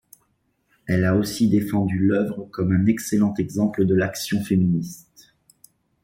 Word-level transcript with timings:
Elle 0.87 1.05
a 1.05 1.15
aussi 1.15 1.47
défendu 1.47 1.99
l'œuvre 1.99 2.45
comme 2.49 2.71
un 2.71 2.87
excellent 2.87 3.35
exemple 3.35 3.85
de 3.85 3.93
l'action 3.93 4.43
féministe. 4.43 5.35